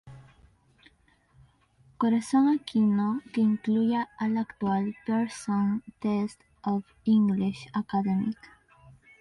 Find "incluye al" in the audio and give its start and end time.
3.41-4.37